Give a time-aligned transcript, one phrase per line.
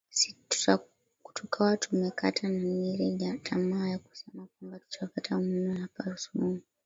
[0.49, 0.79] si
[1.33, 6.61] tukawa tumekata na niri tamaa ya kusema kwamba tutapata umeme hapa suuma